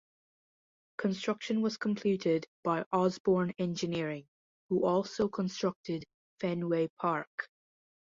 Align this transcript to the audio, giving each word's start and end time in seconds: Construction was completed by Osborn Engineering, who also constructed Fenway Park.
Construction 0.97 1.61
was 1.61 1.77
completed 1.77 2.47
by 2.63 2.85
Osborn 2.91 3.53
Engineering, 3.59 4.25
who 4.67 4.83
also 4.83 5.27
constructed 5.27 6.05
Fenway 6.39 6.89
Park. 6.99 7.47